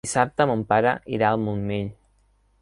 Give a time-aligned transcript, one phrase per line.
[0.05, 1.93] Dissabte mon pare irà al Montmell.